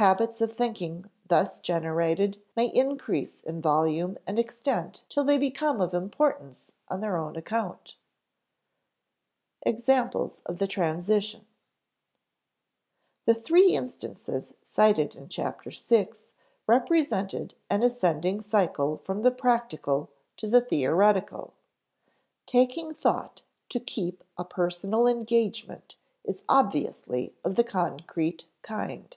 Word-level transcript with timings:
Habits 0.00 0.40
of 0.40 0.52
thinking 0.56 1.10
thus 1.26 1.60
generated 1.60 2.40
may 2.56 2.68
increase 2.68 3.42
in 3.42 3.60
volume 3.60 4.16
and 4.26 4.38
extent 4.38 5.04
till 5.10 5.24
they 5.24 5.36
become 5.36 5.78
of 5.82 5.92
importance 5.92 6.72
on 6.88 7.02
their 7.02 7.18
own 7.18 7.36
account. 7.36 7.96
[Sidenote: 9.62 9.66
Examples 9.74 10.42
of 10.46 10.56
the 10.56 10.66
transition] 10.66 11.46
The 13.26 13.34
three 13.34 13.74
instances 13.74 14.54
cited 14.62 15.14
in 15.14 15.28
Chapter 15.28 15.70
Six 15.70 16.32
represented 16.66 17.52
an 17.68 17.82
ascending 17.82 18.40
cycle 18.40 18.96
from 19.04 19.20
the 19.20 19.30
practical 19.30 20.08
to 20.38 20.48
the 20.48 20.62
theoretical. 20.62 21.52
Taking 22.46 22.94
thought 22.94 23.42
to 23.68 23.78
keep 23.78 24.24
a 24.38 24.46
personal 24.46 25.06
engagement 25.06 25.96
is 26.24 26.42
obviously 26.48 27.34
of 27.44 27.56
the 27.56 27.64
concrete 27.64 28.46
kind. 28.62 29.14